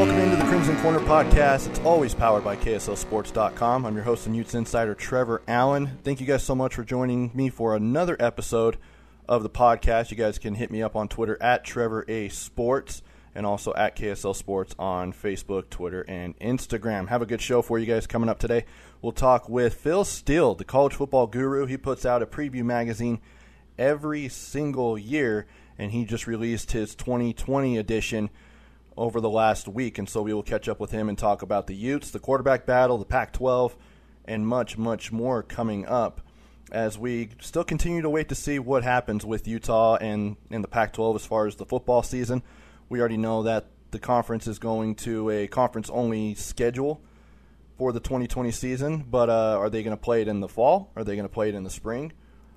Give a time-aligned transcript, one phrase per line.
[0.00, 1.68] Welcome into the Crimson Corner podcast.
[1.68, 3.86] It's always powered by KSLSports.com.
[3.86, 5.98] I'm your host and Utes Insider, Trevor Allen.
[6.02, 8.78] Thank you guys so much for joining me for another episode
[9.28, 10.10] of the podcast.
[10.10, 13.02] You guys can hit me up on Twitter at Trevor A Sports
[13.34, 17.08] and also at KSL Sports on Facebook, Twitter, and Instagram.
[17.08, 18.64] Have a good show for you guys coming up today.
[19.02, 21.66] We'll talk with Phil Steele, the college football guru.
[21.66, 23.20] He puts out a preview magazine
[23.78, 25.46] every single year,
[25.80, 28.28] and he just released his 2020 edition
[28.98, 31.66] over the last week, and so we will catch up with him and talk about
[31.66, 33.74] the Utes, the quarterback battle, the Pac 12,
[34.26, 36.20] and much, much more coming up
[36.70, 40.68] as we still continue to wait to see what happens with Utah and in the
[40.68, 42.42] Pac 12 as far as the football season.
[42.90, 47.00] We already know that the conference is going to a conference only schedule
[47.78, 50.92] for the 2020 season, but uh, are they going to play it in the fall?
[50.94, 52.12] Are they going to play it in the spring?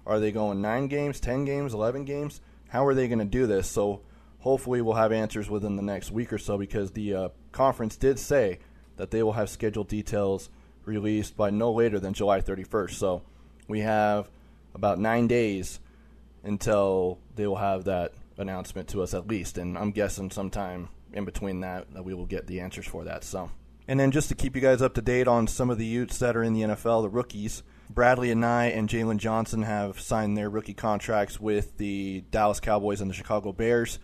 [0.06, 2.42] Are they going nine games, 10 games, 11 games?
[2.74, 3.70] How are they going to do this?
[3.70, 4.02] So,
[4.40, 8.20] hopefully we'll have answers within the next week or so because the uh, conference did
[8.20, 8.60] say
[8.98, 10.50] that they will have scheduled details
[10.84, 12.92] released by no later than July 31st.
[12.92, 13.22] So
[13.68, 14.28] we have
[14.76, 15.80] about nine days
[16.44, 21.26] until they will have that announcement to us at least, and I'm guessing sometime in
[21.26, 23.24] between that that we will get the answers for that.
[23.24, 23.52] So,
[23.88, 26.18] and then just to keep you guys up to date on some of the Utes
[26.18, 27.62] that are in the NFL, the rookies.
[27.92, 33.10] Bradlee Anae and Jaylon Johnson have signed their rookie contracts with the Dallas Cowboys and
[33.10, 34.00] the Chicago Bears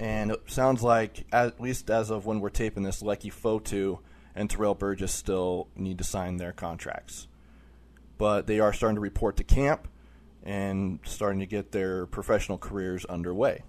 [0.00, 3.98] and it sounds like at least as of when we're taping this, Leki Fotu
[4.34, 7.28] and Terrell Burgess still need to sign their contracts,
[8.16, 9.88] but they are starting to report to camp
[10.42, 13.62] and starting to get their professional careers underway.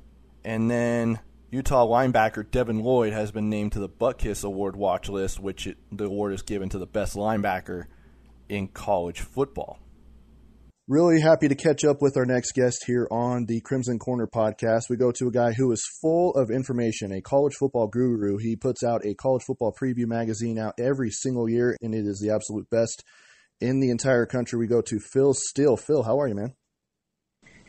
[0.46, 1.19] And then
[1.51, 5.78] Utah linebacker Devin Lloyd has been named to the Butkus Award watch list, which it,
[5.91, 7.88] the award is given to the best linebacker
[8.51, 9.79] in college football.
[10.88, 14.89] Really happy to catch up with our next guest here on the Crimson Corner podcast.
[14.89, 18.38] We go to a guy who is full of information, a college football guru.
[18.38, 22.19] He puts out a college football preview magazine out every single year, and it is
[22.19, 23.06] the absolute best
[23.62, 24.59] in the entire country.
[24.59, 25.78] We go to Phil Steele.
[25.78, 26.56] Phil, how are you, man?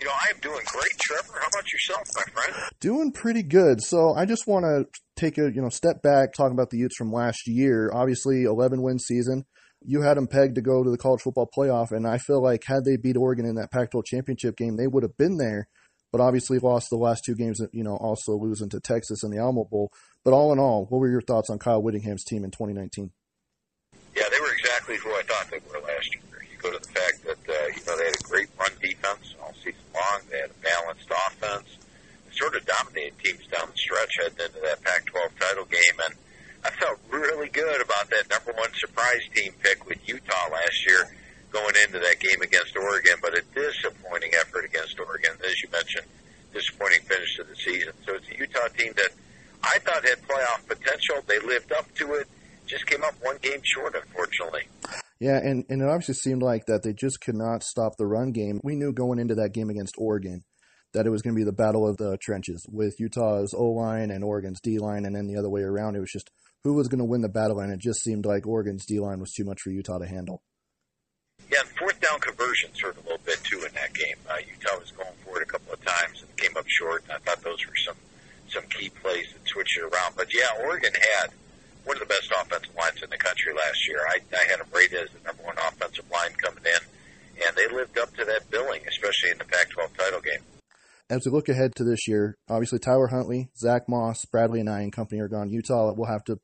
[0.00, 1.38] You know, I'm doing great, Trevor.
[1.41, 2.70] How about yourself, my friend?
[2.81, 3.81] Doing pretty good.
[3.82, 6.97] So I just want to take a you know step back, talk about the Utes
[6.97, 7.93] from last year.
[7.94, 9.44] Obviously, 11 win season
[9.84, 12.65] you had them pegged to go to the college football playoff, and I feel like
[12.65, 15.69] had they beat Oregon in that Pac-12 championship game, they would have been there.
[16.12, 17.60] But obviously, lost the last two games.
[17.72, 19.91] You know, also losing to Texas in the Alamo Bowl.
[20.25, 23.10] But all in all, what were your thoughts on Kyle Whittingham's team in 2019?
[24.15, 26.44] Yeah, they were exactly who I thought they were last year.
[26.44, 29.34] You go to the fact that uh, you know they had a great run defense
[29.40, 30.20] all season long.
[30.31, 31.79] They had a balanced offense.
[32.29, 36.14] They sort of dominated teams down the stretch heading into that Pac-12 title game, and
[36.64, 41.11] I felt really good about that number one surprise team pick with Utah last year
[41.50, 46.06] going into that game against Oregon, but a disappointing effort against Oregon, as you mentioned,
[46.53, 47.93] disappointing finish to the season.
[48.06, 49.11] So it's a Utah team that
[49.62, 51.17] I thought had playoff potential.
[51.26, 52.29] They lived up to it,
[52.67, 54.62] just came up one game short, unfortunately.
[55.20, 58.32] Yeah, and, and it obviously seemed like that they just could not stop the run
[58.32, 58.61] game.
[58.65, 60.43] We knew going into that game against Oregon
[60.94, 64.11] that it was going to be the battle of the trenches with Utah's O line
[64.11, 65.97] and Oregon's D line, and then the other way around.
[65.97, 66.31] It was just
[66.64, 69.20] who was going to win the battle, and it just seemed like Oregon's D line
[69.20, 70.43] was too much for Utah to handle.
[71.50, 74.17] Yeah, fourth down conversions hurt a little bit too in that game.
[74.29, 77.03] Uh, Utah was going for it a couple of times and came up short.
[77.05, 77.97] And I thought those were some
[78.49, 80.14] some key plays that switched it around.
[80.17, 81.31] But yeah, Oregon had
[81.85, 83.99] one of the best offensive lines in the country last year.
[84.06, 86.82] I, I had them rated as the number one offensive line coming in,
[87.47, 90.41] and they lived up to that billing, especially in the Pac-12 title game.
[91.11, 94.93] As we look ahead to this year, obviously Tyler Huntley, Zach Moss, Bradlee Anae and
[94.93, 95.50] company are gone.
[95.50, 96.38] Utah will have to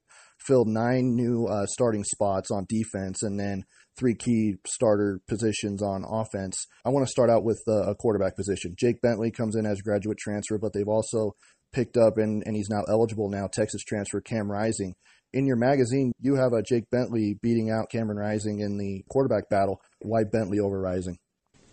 [0.47, 3.65] fill nine new uh, starting spots on defense and then
[3.99, 6.67] three key starter positions on offense.
[6.85, 8.75] I want to start out with uh, a quarterback position.
[8.79, 11.33] Jake Bentley comes in as a graduate transfer, but they've also
[11.73, 14.95] picked up and, and he's now eligible now Texas transfer Cam Rising.
[15.33, 19.51] In your magazine, you have a Jake Bentley beating out Cameron Rising in the quarterback
[19.51, 19.81] battle.
[20.01, 21.19] Why Bentley over Rising?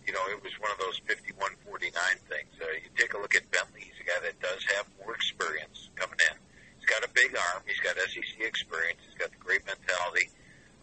[0.06, 1.80] You know, it was one of those 51-49
[2.28, 2.52] things.
[2.60, 3.80] Uh, you take a look at Bentley.
[3.80, 6.36] He's a guy that does have more experience coming in.
[6.76, 7.64] He's got a big arm.
[7.64, 9.00] He's got SEC experience.
[9.08, 10.28] He's got the great mentality.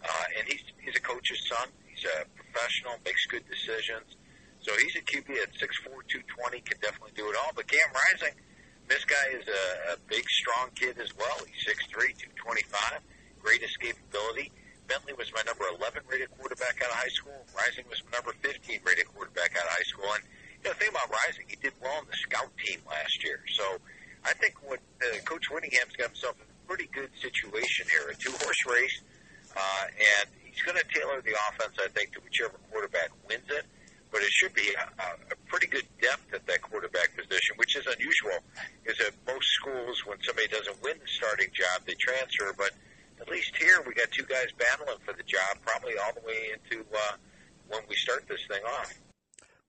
[0.02, 1.70] Uh, and he's, he's a coach's son.
[1.86, 4.18] He's a professional, makes good decisions.
[4.60, 7.54] So he's a QB at 6'4", 220, can definitely do it all.
[7.54, 8.34] But Cam Rising–
[8.88, 11.40] this guy is a, a big, strong kid as well.
[11.48, 13.00] He's 6'3", 225,
[13.40, 14.52] great escapability.
[14.84, 17.40] Bentley was my number 11 rated quarterback out of high school.
[17.56, 20.12] Rising was my number 15 rated quarterback out of high school.
[20.12, 20.24] And
[20.60, 23.40] you know, the thing about Rising, he did well on the scout team last year.
[23.56, 23.80] So
[24.24, 28.08] I think what uh, Coach Whittingham's got himself in a pretty good situation here.
[28.08, 29.00] A two horse race,
[29.56, 33.66] uh, and he's going to tailor the offense, I think, to whichever quarterback wins it
[34.14, 37.84] but it should be a, a pretty good depth at that quarterback position, which is
[37.84, 38.38] unusual.
[38.86, 42.54] Is that most schools, when somebody doesn't win the starting job, they transfer.
[42.56, 42.70] But
[43.20, 46.54] at least here, we got two guys battling for the job, probably all the way
[46.54, 47.18] into uh,
[47.66, 48.94] when we start this thing off.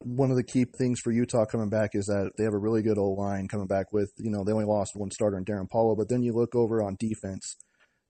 [0.06, 2.84] One of the key things for Utah coming back is that they have a really
[2.84, 5.68] good old line coming back with, you know, they only lost one starter in Darrin
[5.68, 7.58] Paulo, but then you look over on defense.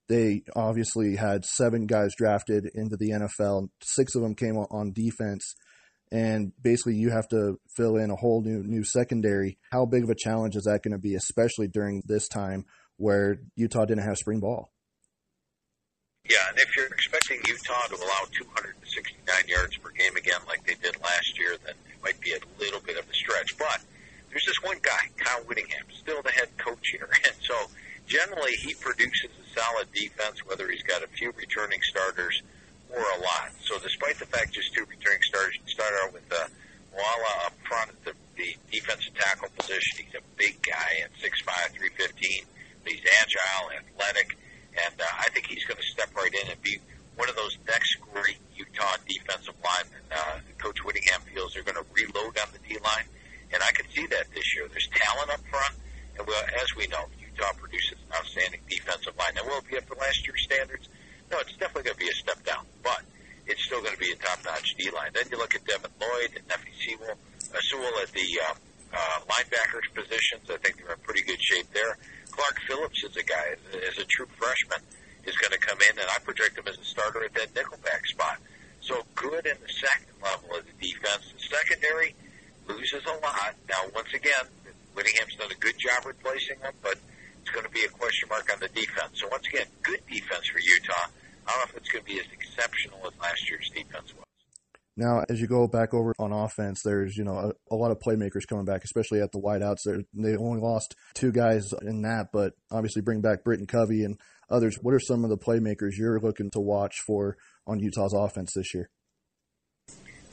[0.09, 3.69] They obviously had seven guys drafted into the NFL.
[3.81, 5.55] Six of them came on defense
[6.11, 9.57] and basically you have to fill in a whole new new secondary.
[9.71, 12.65] How big of a challenge is that going to be, especially during this time
[12.97, 14.71] where Utah didn't have spring ball?
[16.25, 20.73] Yeah, and if you're expecting Utah to allow 269 yards per game again, like they
[20.73, 23.55] did last year, then it might be a little bit of a stretch.
[23.57, 23.81] But
[24.29, 27.53] there's this one guy, Kyle Whittingham, still the head coach here, and so
[28.07, 32.41] generally he produces a solid defense, whether he's got a few returning starters
[32.89, 33.53] or a lot.
[33.61, 36.47] So despite the fact just two returning starters, you start out with uh,
[36.93, 40.05] Walla up front at the, the defensive tackle position.
[40.05, 42.45] He's a big guy at 6'5", 315.
[42.85, 44.37] He's agile, athletic,
[44.75, 46.79] and uh, I think he's going to step right in and be
[47.15, 50.03] one of those next great Utah defensive linemen.
[50.11, 53.07] Uh, Coach Whittingham feels they're going to reload on the D line,
[53.53, 54.67] and I can see that this year.
[54.67, 55.75] There's talent up front,
[56.19, 59.35] and well, as we know, Utah produces an outstanding defensive line.
[59.35, 60.87] Now, will it be up to last year's standards?
[61.31, 63.01] No, it's definitely going to be a step down, but
[63.47, 65.11] it's still going to be a top-notch D line.
[65.13, 68.53] Then you look at Devin Lloyd and Nephi Sewell, uh, Sewell at the uh,
[68.93, 70.49] uh, linebackers positions.
[70.49, 71.97] I think they're in pretty good shape there.
[72.31, 73.55] Clark Phillips is a guy
[73.87, 74.83] as a true freshman
[75.25, 78.05] is going to come in, and I project him as a starter at that nickelback
[78.05, 78.37] spot.
[78.81, 81.33] So good in the second level of the defense.
[81.33, 82.13] The secondary
[82.67, 83.57] loses a lot.
[83.67, 84.45] Now, once again,
[84.93, 86.97] Whittingham's done a good job replacing them, but
[87.41, 89.17] it's going to be a question mark on the defense.
[89.19, 91.09] So once again, good defense for Utah.
[91.47, 94.25] I don't know if it's going to be as exceptional as last year's defense was.
[94.97, 97.99] Now, as you go back over on offense, there's you know a, a lot of
[97.99, 99.83] playmakers coming back, especially at the wideouts.
[99.83, 104.17] There, they only lost two guys in that, but obviously bring back Britton Covey and
[104.49, 104.77] others.
[104.81, 107.35] What are some of the playmakers you're looking to watch for
[107.67, 108.89] on Utah's offense this year?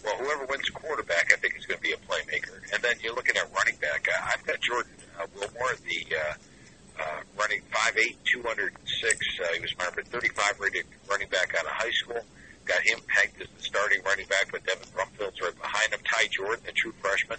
[0.05, 2.59] Well, whoever wins quarterback, I think is going to be a playmaker.
[2.73, 4.07] And then you're looking at running back.
[4.25, 9.41] I've got Jordan uh, Wilmore, the uh, uh, running 5'8", 206.
[9.43, 12.23] Uh, he was my number 35 rated running back out of high school.
[12.65, 16.01] Got him pegged as the starting running back, but Devin Brumfield's right behind him.
[16.05, 17.39] Ty Jordan, the true freshman,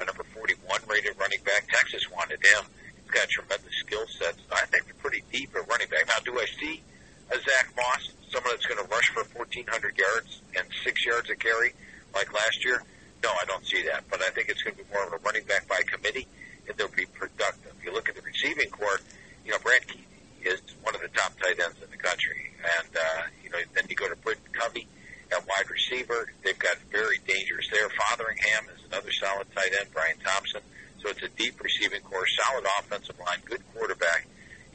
[0.00, 1.66] a number 41 rated running back.
[1.68, 2.64] Texas wanted him.
[3.02, 4.38] He's got tremendous skill sets.
[4.52, 6.06] I think they're pretty deep at running back.
[6.06, 6.82] Now, do I see
[7.30, 11.36] a Zach Moss, someone that's going to rush for 1,400 yards and six yards a
[11.36, 11.72] carry
[12.14, 12.82] like last year?
[13.22, 14.04] No, I don't see that.
[14.10, 16.28] But I think it's going to be more of a running back by committee
[16.68, 17.72] and they'll be productive.
[17.82, 19.00] You look at the receiving corps,
[19.44, 20.04] you know, Brant Kuithe
[20.44, 22.52] is one of the top tight ends in the country.
[22.78, 24.86] And, uh, you know, then you go to Britton Covey
[25.32, 26.32] at wide receiver.
[26.44, 27.88] They've got very dangerous there.
[27.90, 30.60] Fotheringham is another solid tight end, Bryan Thompson.
[31.00, 34.26] So it's a deep receiving corps, solid offensive line, good quarterback.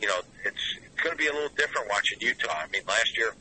[0.02, 2.64] You know, it's, it's going to be a little different watching Utah.
[2.64, 3.34] I mean, last year,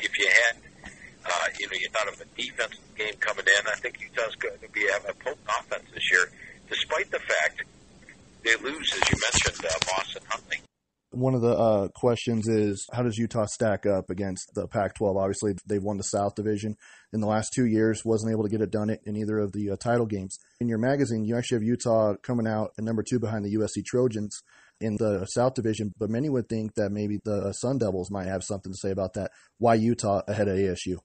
[0.00, 0.92] if you had,
[1.26, 4.58] uh, you know, you thought of a defensive game coming in, I think Utah's going
[4.60, 6.30] to be have a potent offense this year
[6.68, 7.62] despite the fact
[8.44, 10.58] they lose, as you mentioned, uh, Moss and Huntley.
[11.10, 15.16] One of the uh, questions is how does Utah stack up against the Pac-12?
[15.16, 16.74] Obviously, they've won the South Division
[17.12, 18.04] in the last two years.
[18.04, 20.36] wasn't able to get it done in either of the uh, title games.
[20.60, 23.84] In your magazine, you actually have Utah coming out at number two behind the USC
[23.86, 24.42] Trojans
[24.80, 28.42] in the South Division, but many would think that maybe the Sun Devils might have
[28.42, 29.30] something to say about that.
[29.58, 30.96] Why Utah ahead of ASU?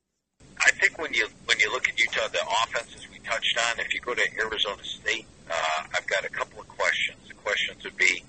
[0.65, 3.79] I think when you when you look at Utah the offenses we touched on.
[3.79, 7.19] If you go to Arizona State, uh, I've got a couple of questions.
[7.27, 8.23] The questions would be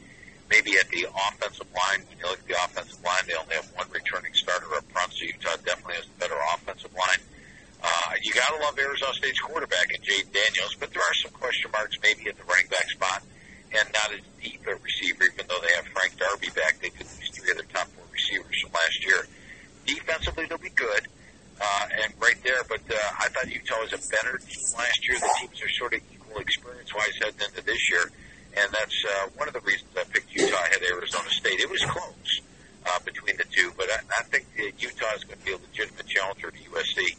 [0.50, 2.04] maybe at the offensive line.
[2.08, 5.12] When you look at the offensive line, they only have one returning starter up front,
[5.12, 7.22] so Utah definitely has the better offensive line.
[7.82, 11.30] Uh, you got to love Arizona State's quarterback in Jayden Daniels, but there are some
[11.30, 13.22] question marks maybe at the running back spot
[13.70, 16.80] and not as deep a receiver, even though they have Frank Darby back.
[16.80, 19.28] They could lose three of their top four receivers from last year.
[19.86, 21.06] Defensively, they'll be good.
[21.60, 25.18] Uh, and right there, but uh, I thought Utah was a better team last year.
[25.18, 28.10] The teams are sort of equal experience-wise heading into this year,
[28.62, 31.60] and that's uh, one of the reasons I picked Utah ahead of Arizona State.
[31.60, 32.40] It was close
[32.86, 35.56] uh, between the two, but I, I think that Utah is going to be a
[35.56, 37.16] legitimate challenger to USC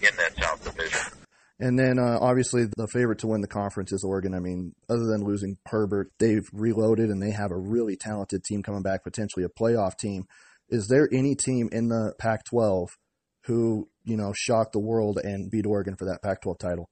[0.00, 1.18] in that South Division.
[1.58, 4.34] And then uh, obviously the favorite to win the conference is Oregon.
[4.34, 8.62] I mean, other than losing Herbert, they've reloaded and they have a really talented team
[8.62, 10.24] coming back, potentially a playoff team.
[10.68, 12.96] Is there any team in the Pac 12
[13.44, 16.88] who, you know, shocked the world and beat Oregon for that Pac 12 title?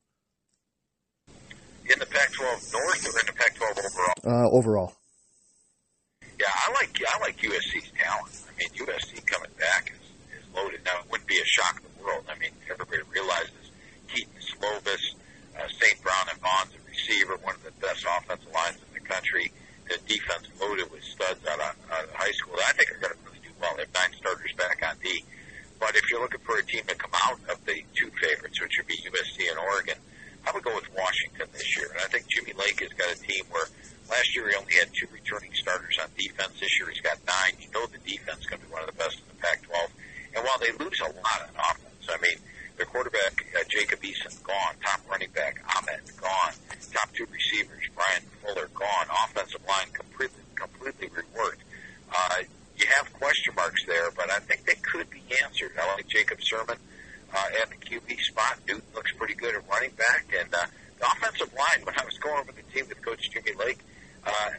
[1.90, 4.14] In the Pac 12 North or in the Pac 12 overall?
[4.22, 4.94] Uh, overall.
[6.38, 8.30] Yeah, I like I like USC's talent.
[8.46, 10.06] I mean, USC coming back is,
[10.38, 10.80] is loaded.
[10.86, 12.24] Now, it wouldn't be a shock to the world.
[12.30, 13.74] I mean, everybody realizes
[14.06, 15.02] Kedon Slovis,
[15.58, 16.00] uh, St.
[16.00, 19.50] Brown and Vaughns a receiver, one of the best offensive lines in the country.
[19.90, 22.54] The defense loaded with studs out of, out of high school.
[22.54, 23.74] I think are going to really do well.
[23.74, 25.24] They have nine starters back on D.
[25.80, 28.78] But if you're looking for a team to come out of the two favorites, which
[28.78, 29.98] would be USC and Oregon,
[30.46, 31.88] I would go with Washington this year.
[31.92, 33.66] And I think Jimmy Lake has got a team where
[34.08, 36.58] last year he only had two returning starters on defense.
[36.58, 37.54] This year he's got nine.
[37.60, 39.74] You know the defense is going to be one of the best in the Pac-12.
[40.36, 42.38] And while they lose a lot on offense, I mean,
[42.76, 44.74] their quarterback, uh, Jacob Eason, gone.
[44.82, 46.54] Top running back, Ahmed, gone.
[46.92, 49.06] Top two receivers, Brian Fuller, gone.
[49.26, 51.62] Offensive line completely, completely reworked.
[52.10, 52.42] Uh,
[52.80, 55.72] you have question marks there, but I think they could be answered.
[55.78, 56.78] I like Jacob Sirmon
[57.34, 58.58] uh, at the QB spot.
[58.66, 60.64] Newton looks pretty good at running back, and uh,
[60.98, 61.84] the offensive line.
[61.84, 63.78] When I was going over the team with Coach Jimmy Lake,
[64.26, 64.50] uh,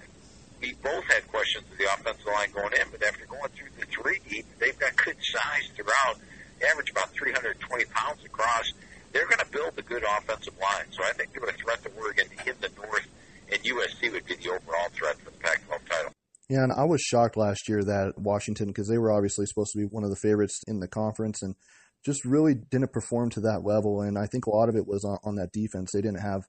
[0.61, 3.85] we both had questions of the offensive line going in, but after going through the
[3.87, 6.21] three deep, they've got good size throughout.
[6.61, 8.71] Average about 320 pounds across.
[9.11, 11.91] They're going to build a good offensive line, so I think they're a threat to
[11.97, 13.07] Oregon in the North,
[13.51, 16.13] and USC would be the overall threat for the Pac-12 title.
[16.51, 19.77] Yeah, and I was shocked last year that Washington, because they were obviously supposed to
[19.77, 21.55] be one of the favorites in the conference, and
[22.03, 24.01] just really didn't perform to that level.
[24.01, 25.91] And I think a lot of it was on, on that defense.
[25.93, 26.41] They didn't have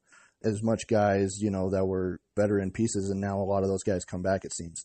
[0.43, 3.69] as much guys, you know, that were better in pieces, and now a lot of
[3.69, 4.45] those guys come back.
[4.45, 4.85] It seems.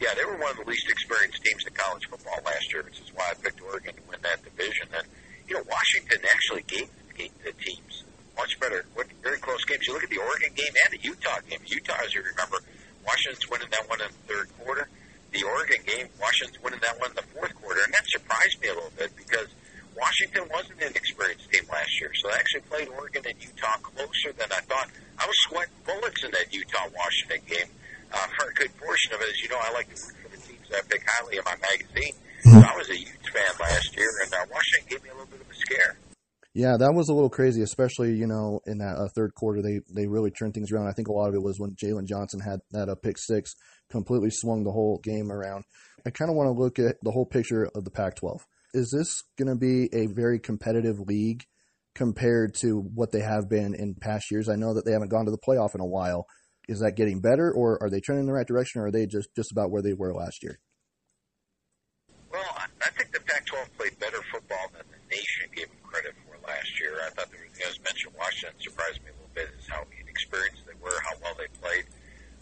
[0.00, 3.00] Yeah, they were one of the least experienced teams in college football last year, which
[3.00, 4.88] is why I picked Oregon to win that division.
[4.96, 5.06] And
[5.46, 6.88] you know, Washington actually gave,
[7.18, 8.86] gave the teams much better,
[9.22, 9.84] very close games.
[9.86, 11.60] You look at the Oregon game and the Utah game.
[11.66, 12.64] Utah, as you remember
[13.06, 14.88] Washington's winning that one in the third quarter.
[15.32, 18.68] The Oregon game, Washington's winning that one in the fourth quarter, and that surprised me
[18.68, 19.48] a little bit because
[19.96, 24.32] Washington wasn't an experienced team last year, so they actually played Oregon and Utah closer
[24.34, 24.90] than I thought.
[25.18, 27.70] I was sweating bullets in that Utah Washington game
[28.12, 29.28] uh, for a good portion of it.
[29.30, 31.56] As you know, I like to root for the teams I pick highly in my
[31.62, 32.14] magazine.
[32.42, 35.30] So I was a Utes fan last year, and uh, Washington gave me a little
[35.30, 35.96] bit of a scare.
[36.54, 39.80] Yeah, that was a little crazy, especially you know in that uh, third quarter they
[39.92, 40.86] they really turned things around.
[40.86, 43.54] I think a lot of it was when Jaylon Johnson had that uh, pick six,
[43.90, 45.64] completely swung the whole game around.
[46.06, 48.38] I kind of want to look at the whole picture of the Pac-12.
[48.72, 51.44] Is this going to be a very competitive league
[51.94, 54.48] compared to what they have been in past years?
[54.48, 56.26] I know that they haven't gone to the playoff in a while.
[56.68, 59.06] Is that getting better, or are they turning in the right direction, or are they
[59.06, 60.60] just just about where they were last year?
[62.34, 66.34] Well, I think the Pac-12 played better football than the nation gave them credit for
[66.42, 66.98] last year.
[67.06, 67.78] I thought there was, as
[68.34, 71.46] mentioned, Washington surprised me a little bit is how inexperienced they were, how well they
[71.62, 71.86] played.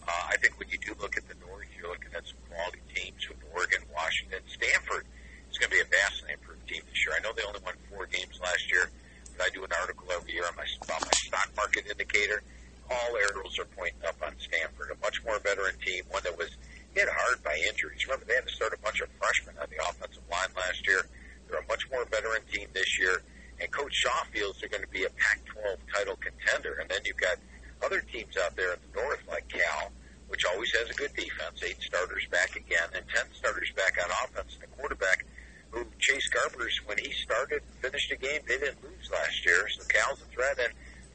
[0.01, 2.81] Uh, I think when you do look at the North, you're looking at some quality
[2.97, 5.05] teams with Oregon, Washington, Stanford.
[5.47, 7.13] It's going to be a vastly improved team this year.
[7.13, 8.89] I know they only won four games last year,
[9.37, 12.41] but I do an article every year on my about my stock market indicator.
[12.89, 16.49] All arrows are pointing up on Stanford, a much more veteran team, one that was
[16.97, 18.01] hit hard by injuries.
[18.09, 21.05] Remember, they had to start a bunch of freshmen on the offensive line last year.
[21.47, 23.21] They're a much more veteran team this year
[23.63, 26.77] and Coach Shaw feels they're going to be a Pac-12 title contender.
[26.83, 27.37] And then you've got
[27.81, 29.91] other teams out there in the north like Cal,
[30.27, 34.11] which always has a good defense, eight starters back again, and ten starters back on
[34.27, 35.25] offense, and a quarterback
[35.71, 39.65] who Chase Garbers, when he started, finished a game, they didn't lose last year.
[39.69, 40.73] So Cal's a threat, and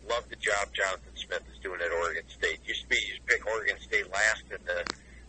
[0.09, 2.59] love the job Jonathan Smith is doing at Oregon State.
[2.65, 4.83] Used to be you just pick Oregon State last in the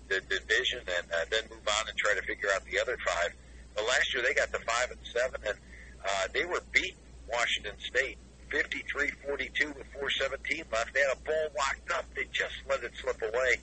[0.08, 3.36] the division, and uh, then move on and try to figure out the other five.
[3.75, 5.58] But last year they got to five and seven, and
[6.06, 6.98] uh, they were beaten
[7.32, 8.18] Washington State
[8.50, 10.94] 53-42 with 4:17 left.
[10.94, 12.06] They had a ball locked up.
[12.15, 13.58] They just let it slip away.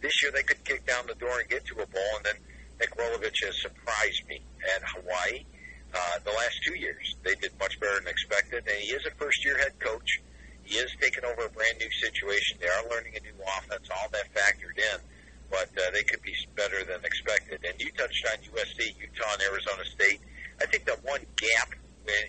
[0.00, 2.34] This year they could kick down the door and get to a ball, and then
[2.80, 4.42] Nick Rolovich has surprised me
[4.74, 5.44] at Hawaii.
[5.94, 7.16] uh, the last two years.
[7.22, 10.20] They did much better than expected, and he is a first-year head coach.
[10.64, 12.58] He is taking over a brand new situation.
[12.60, 13.88] They are learning a new offense.
[13.90, 14.98] All that factored in,
[15.50, 17.60] but uh, they could be better than expected.
[17.66, 20.20] And you touched on USC, Utah, and Arizona State.
[20.62, 21.74] I think the one gap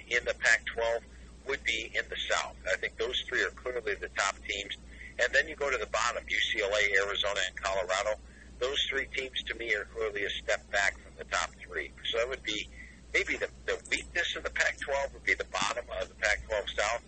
[0.09, 1.01] in, the Pac-12
[1.47, 2.55] would be in the South.
[2.71, 4.75] I think those three are clearly the top teams.
[5.19, 8.17] And then you go to the bottom, UCLA, Arizona, and Colorado.
[8.59, 11.91] Those three teams, to me, are clearly a step back from the top three.
[12.09, 12.67] So that would be
[13.13, 17.03] maybe the, the weakness of the Pac-12 would be the bottom of the Pac-12 South.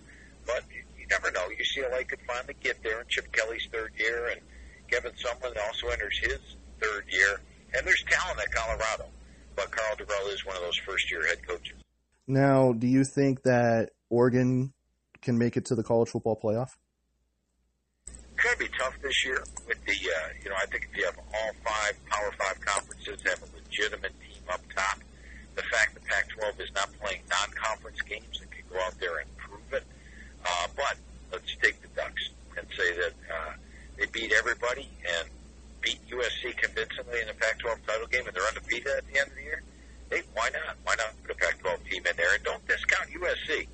[0.45, 1.47] But you never know.
[1.49, 4.41] UCLA could finally get there in Chip Kelly's third year, and
[4.91, 6.39] Kevin Sumlin also enters his
[6.79, 7.41] third year.
[7.73, 9.05] And there's talent at Colorado,
[9.55, 11.77] but Karl Dorrell is one of those first-year head coaches.
[12.27, 14.73] Now, do you think that Oregon
[15.21, 16.69] can make it to the college football playoff?
[18.07, 20.97] It's going to be tough this year with the, uh, you know, I think if
[20.97, 24.99] you have all five Power Five conferences have a legitimate team up top,
[25.55, 29.37] the fact that Pac-12 is not playing non-conference games that could go out there and
[29.37, 29.83] prove it.
[30.45, 30.97] Uh, but
[31.31, 33.53] let's take the Ducks and say that uh,
[33.97, 35.29] they beat everybody and
[35.85, 39.35] beat USC convincingly in the Pac-12 title game, and they're undefeated at the end of
[39.37, 39.61] the year.
[40.09, 40.75] Hey, why not?
[40.83, 42.33] Why not put a Pac-12 team in there?
[42.33, 43.69] And don't discount USC.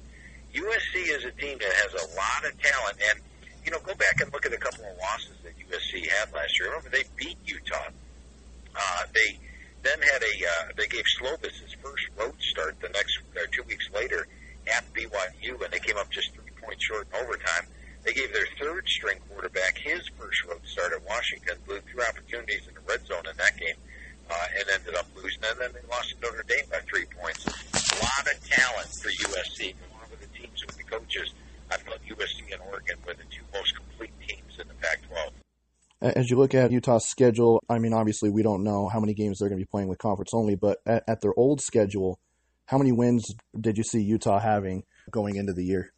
[0.53, 3.23] USC is a team that has a lot of talent, and
[3.63, 6.59] you know, go back and look at a couple of losses that USC had last
[6.59, 6.67] year.
[6.69, 7.87] Remember, they beat Utah.
[8.75, 9.39] Uh, they
[9.83, 13.63] then had a uh, they gave Slovis his first road start the next or two
[13.63, 14.27] weeks later
[14.67, 17.67] at BYU, and they came up just three points short in overtime.
[18.03, 22.67] They gave their third string quarterback his first road start at Washington, blew through opportunities
[22.67, 23.75] in the red zone in that game,
[24.29, 25.41] uh, and ended up losing.
[25.49, 27.45] And then they lost to Notre Dame by three points.
[27.45, 31.33] A lot of talent for USC along with the teams with the coaches.
[31.69, 35.31] I thought USC and Oregon were the two most complete teams in the Pac-12.
[36.01, 39.37] As you look at Utah's schedule, I mean, obviously we don't know how many games
[39.37, 42.19] they're going to be playing with conference only, but at, at their old schedule,
[42.65, 45.93] how many wins did you see Utah having going into the year?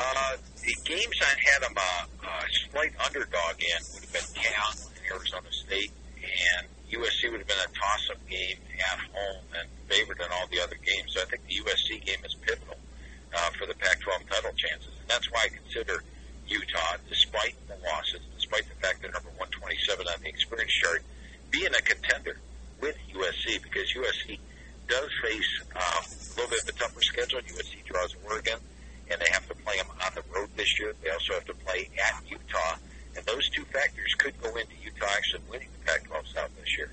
[0.00, 1.92] Uh, the games I had them a,
[2.24, 2.32] a
[2.72, 7.60] slight underdog in would have been Cal and Arizona State, and USC would have been
[7.60, 11.12] a toss-up game at home and favored in all the other games.
[11.12, 12.80] So I think the USC game is pivotal
[13.36, 16.02] uh, for the Pac-12 title chances, and that's why I consider
[16.48, 21.04] Utah, despite the losses, despite the fact they're number 127 on the experience chart,
[21.50, 22.40] being a contender
[22.80, 24.38] with USC because USC
[24.88, 27.40] does face um, a little bit of a tougher schedule.
[27.40, 28.58] USC draws Oregon,
[29.10, 30.94] and they have to play them on the road this year.
[31.02, 32.76] They also have to play at Utah
[33.16, 36.90] and those two factors could go into Utah actually winning the Pac-12 South this year.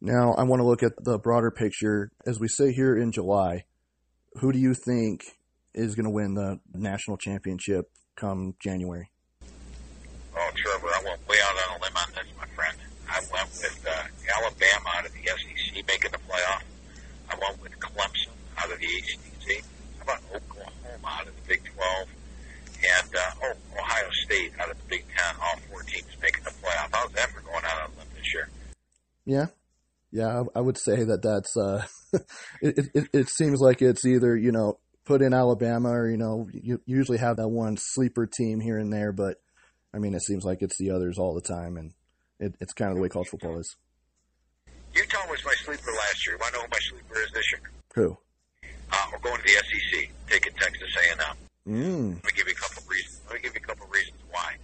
[0.00, 2.10] Now, I want to look at the broader picture.
[2.26, 3.64] As we say here in July,
[4.34, 5.22] who do you think
[5.74, 9.10] is going to win the national championship come January?
[10.34, 12.76] Oh, Trevor, I went way out on a limb on this, my friend.
[13.08, 16.62] I went with uh, Alabama out of the SEC making the playoff.
[17.30, 19.64] I went with Clemson out of the ACC.
[19.98, 22.08] How about Oklahoma out of the Big 12?
[22.82, 26.50] and uh, oh, Ohio State out of the Big Ten, all four teams making the
[26.50, 26.88] playoff.
[26.92, 28.48] How's that for going out on a limb this year?
[29.24, 29.46] Yeah,
[30.22, 31.56] yeah, I would say that that's.
[31.56, 31.84] Uh,
[32.62, 36.48] it, it it seems like it's either you know put in Alabama or you know
[36.52, 39.38] you usually have that one sleeper team here and there, but
[39.92, 41.92] I mean it seems like it's the others all the time, and
[42.38, 43.76] it, it's kind of the way college football is.
[44.94, 46.36] Utah was my sleeper last year.
[46.36, 47.70] To know who my sleeper is this year?
[47.94, 48.16] Who?
[48.92, 50.10] Uh, we're going to the SEC.
[50.28, 51.36] Taking Texas A&M.
[51.66, 52.14] Mm.
[52.16, 53.20] Let me give you a couple reasons.
[53.26, 54.54] Let me give you a couple of reasons why.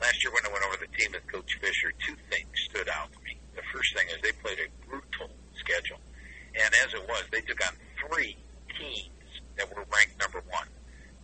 [0.00, 3.10] Last year when I went over the team with Coach Fisher, two things stood out
[3.10, 3.34] to me.
[3.58, 5.26] The first thing is they played a brutal
[5.58, 5.98] schedule.
[6.54, 8.38] And as it was, they took on three
[8.78, 10.70] teams that were ranked number one.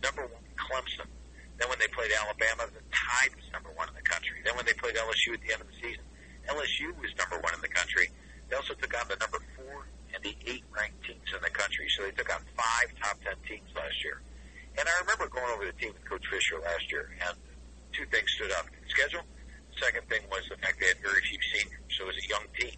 [0.03, 1.07] Number one, Clemson.
[1.55, 4.43] Then when they played Alabama, the Tide was number one in the country.
[4.43, 6.03] Then when they played LSU at the end of the season,
[6.51, 8.11] LSU was number one in the country.
[8.51, 11.87] They also took on the number four and the eight ranked teams in the country.
[11.95, 14.19] So they took on five top ten teams last year.
[14.75, 17.39] And I remember going over the team with Coach Fisher last year, and
[17.95, 18.67] two things stood out.
[18.67, 19.23] The schedule.
[19.79, 22.47] Second thing was the fact they had very few seniors, so it was a young
[22.55, 22.75] team.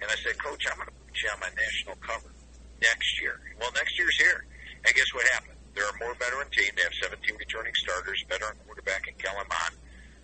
[0.00, 2.32] And I said, Coach, I'm going to put you on my national cover
[2.80, 3.40] next year.
[3.60, 4.44] Well, next year's here.
[4.84, 5.60] And guess what happened?
[5.76, 6.72] They're a more veteran team.
[6.72, 9.76] They have 17 returning starters, veteran quarterback in Kellen Mond.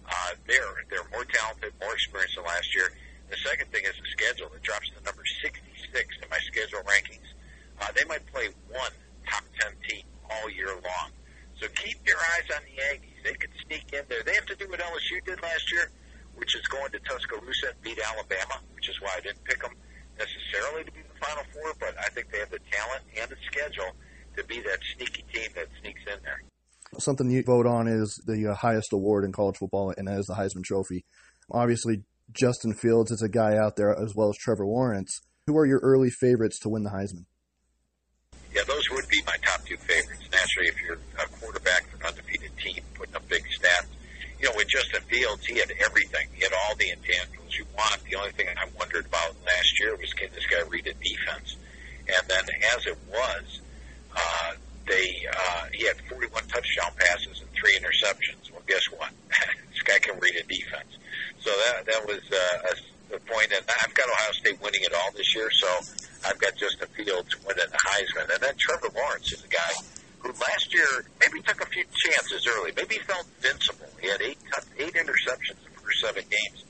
[0.08, 2.88] Uh, they're, they're more talented, more experienced than last year.
[3.28, 4.48] The second thing is the schedule.
[4.56, 5.60] It drops to number 66
[5.92, 7.28] in my schedule rankings.
[7.76, 8.94] Uh, they might play one
[9.28, 11.12] top 10 team all year long.
[11.60, 13.16] So keep your eyes on the Aggies.
[13.24, 14.22] They could sneak in there.
[14.22, 15.90] They have to do what LSU did last year,
[16.36, 19.72] which is going to Tuscaloosa and beat Alabama, which is why I didn't pick them
[20.18, 23.40] necessarily to be the Final Four, but I think they have the talent and the
[23.48, 23.96] schedule
[24.36, 26.42] to be that sneaky team that sneaks in there.
[27.06, 30.26] Something you vote on is the uh, highest award in college football, and that is
[30.26, 31.04] the Heisman Trophy.
[31.52, 35.20] Obviously, Justin Fields is a guy out there as well as Trevor Lawrence.
[35.46, 37.26] Who are your early favorites to win the Heisman?
[38.52, 40.26] Yeah, those would be my top two favorites.
[40.32, 43.86] Naturally, if you're a quarterback for an undefeated team, putting up big stats,
[44.40, 46.26] you know, with Justin Fields, he had everything.
[46.34, 48.02] He had all the intangibles you want.
[48.10, 51.54] The only thing I wondered about last year was can this guy read a defense?
[52.08, 52.42] And then
[52.74, 53.55] as it was,
[54.96, 58.50] they uh, he had 41 touchdown passes and three interceptions.
[58.50, 59.10] Well, guess what?
[59.72, 60.96] this guy can read a defense.
[61.40, 63.52] So that that was uh, a, a point.
[63.52, 65.50] And I've got Ohio State winning it all this year.
[65.52, 65.68] So
[66.24, 69.72] I've got Justin Fields winning the Heisman, and then Trevor Lawrence is a guy
[70.20, 72.72] who last year maybe took a few chances early.
[72.76, 73.88] Maybe felt invincible.
[74.00, 74.38] He had eight
[74.78, 76.64] eight interceptions in the first seven games.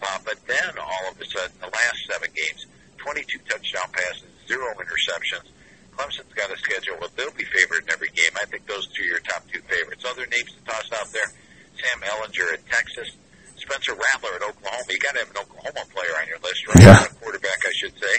[0.00, 2.66] Uh, but then all of a sudden, the last seven games,
[2.98, 5.50] 22 touchdown passes, zero interceptions.
[5.98, 8.30] Clemson's got a schedule where they'll be favored in every game.
[8.38, 10.06] I think those two are your top two favorites.
[10.06, 11.26] Other names to toss out there:
[11.74, 13.18] Sam Ehlinger at Texas,
[13.58, 14.86] Spencer Rattler at Oklahoma.
[14.86, 16.86] You got to have an Oklahoma player on your list, right?
[16.86, 17.04] Yeah.
[17.04, 18.14] A quarterback, I should say.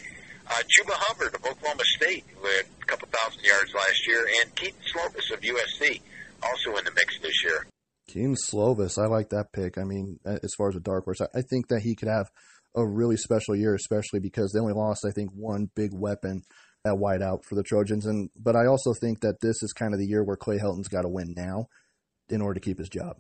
[0.52, 4.54] Uh, Chuba Hubbard of Oklahoma State, who had a couple thousand yards last year, and
[4.56, 6.02] Kedon Slovis of USC,
[6.44, 7.68] also in the mix this year.
[8.10, 9.78] Kedon Slovis, I like that pick.
[9.78, 12.28] I mean, as far as a dark horse, I think that he could have
[12.76, 16.42] a really special year, especially because they only lost, I think, one big weapon
[16.86, 18.06] at wideout for the Trojans.
[18.06, 20.88] And but I also think that this is kind of the year where Clay Helton's
[20.88, 21.68] got to win now
[22.30, 23.18] in order to keep his job.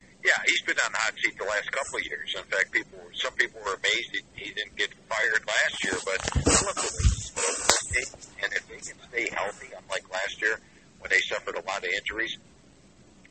[0.00, 2.34] Yeah, he's been on the hot seat the last couple of years.
[2.36, 5.96] In fact, people, some people were amazed he, he didn't get fired last year.
[6.04, 6.76] But look,
[8.44, 10.60] and if they can stay healthy, unlike last year
[11.00, 12.36] when they suffered a lot of injuries,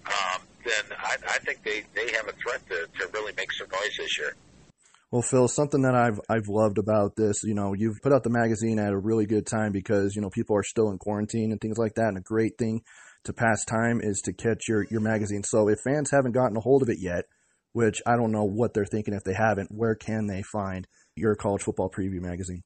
[0.07, 3.67] um, then I, I think they, they have a threat to, to really make some
[3.69, 4.35] noise this year.
[5.11, 8.29] Well, Phil, something that I've I've loved about this, you know, you've put out the
[8.29, 11.59] magazine at a really good time because you know people are still in quarantine and
[11.59, 12.81] things like that, and a great thing
[13.23, 15.43] to pass time is to catch your your magazine.
[15.43, 17.25] So if fans haven't gotten a hold of it yet,
[17.73, 21.35] which I don't know what they're thinking if they haven't, where can they find your
[21.35, 22.61] college football preview magazine?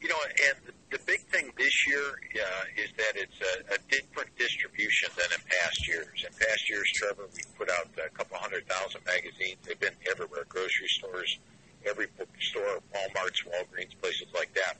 [0.00, 4.30] You know, and the big thing this year uh, is that it's a, a different
[4.38, 6.24] distribution than in past years.
[6.24, 9.56] In past years, Trevor, we put out a couple hundred thousand magazines.
[9.64, 11.38] They've been everywhere, grocery stores,
[11.86, 14.76] every bookstore, Walmart's, Walgreens, places like that.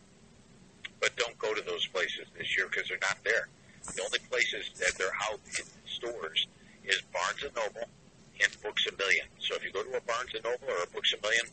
[1.00, 3.48] But don't go to those places this year because they're not there.
[3.94, 6.46] The only places that they're out in stores
[6.84, 7.88] is Barnes and Noble
[8.40, 9.26] and Books a Million.
[9.38, 11.46] So if you go to a Barnes Noble or a Books a Million,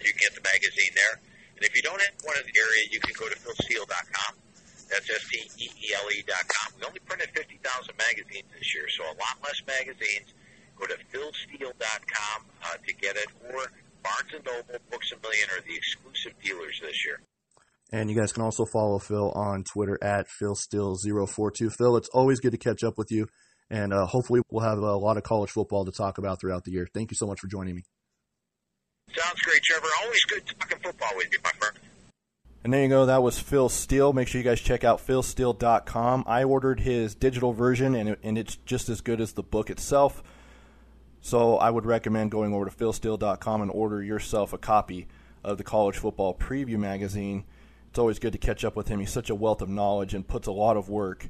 [0.00, 1.20] you can get the magazine there.
[1.56, 4.45] And if you don't have one in the area, you can go to philsteele.com.
[4.90, 6.78] That's S-T-E-E-L-E dot com.
[6.78, 7.58] We only printed 50,000
[7.98, 10.32] magazines this year, so a lot less magazines.
[10.78, 13.72] Go to philsteele.com uh, to get it, or
[14.02, 17.20] Barnes & Noble, Books A Million are the exclusive dealers this year.
[17.92, 21.72] And you guys can also follow Phil on Twitter at PhilSteele042.
[21.72, 23.26] Phil, it's always good to catch up with you,
[23.70, 26.72] and uh, hopefully we'll have a lot of college football to talk about throughout the
[26.72, 26.86] year.
[26.92, 27.82] Thank you so much for joining me.
[29.14, 29.88] Sounds great, Trevor.
[30.02, 31.85] Always good talking football with you, my friend.
[32.66, 33.06] And there you go.
[33.06, 34.12] That was Phil Steele.
[34.12, 36.24] Make sure you guys check out philsteele.com.
[36.26, 39.70] I ordered his digital version, and, it, and it's just as good as the book
[39.70, 40.20] itself.
[41.20, 45.06] So I would recommend going over to philsteele.com and order yourself a copy
[45.44, 47.44] of the College Football Preview magazine.
[47.90, 48.98] It's always good to catch up with him.
[48.98, 51.28] He's such a wealth of knowledge and puts a lot of work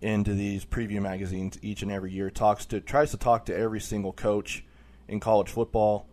[0.00, 2.28] into these preview magazines each and every year.
[2.28, 4.64] Talks to tries to talk to every single coach
[5.06, 6.08] in college football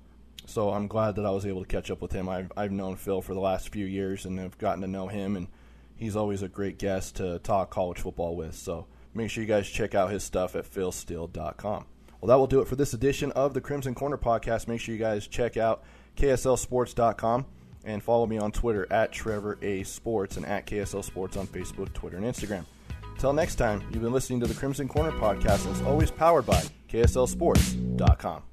[0.45, 2.27] so I'm glad that I was able to catch up with him.
[2.29, 5.36] I've, I've known Phil for the last few years and have gotten to know him,
[5.36, 5.47] and
[5.95, 8.56] he's always a great guest to talk college football with.
[8.56, 11.86] So make sure you guys check out his stuff at philsteele.com.
[12.21, 14.67] Well, that will do it for this edition of the Crimson Corner podcast.
[14.67, 15.84] Make sure you guys check out
[16.15, 17.45] KSLSports.com
[17.84, 21.91] and follow me on Twitter at Trevor A Sports and at KSL Sports on Facebook,
[21.93, 22.65] Twitter, and Instagram.
[23.13, 26.63] Until next time, you've been listening to the Crimson Corner podcast, as always powered by
[26.89, 28.52] KSLSports.com.